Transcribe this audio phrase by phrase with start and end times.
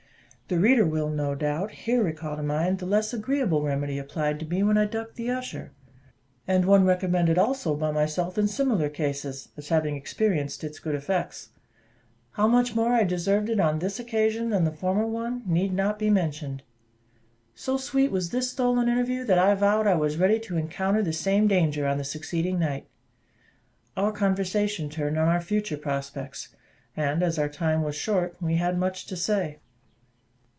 [0.53, 4.45] The reader will, no doubt, here recall to mind the less agreeable remedy applied to
[4.45, 5.71] me when I ducked the usher,
[6.45, 11.51] and one recommended also by myself in similar cases, as having experienced its good effects:
[12.31, 15.97] how much more I deserved it on this occasion than the former one, need not
[15.97, 16.63] be mentioned.
[17.55, 21.13] So sweet was this stolen interview, that I vowed I was ready to encounter the
[21.13, 22.89] same danger on the succeeding night.
[23.95, 26.53] Our conversation turned on our future prospects;
[26.97, 29.59] and, as our time was short, we had much to say.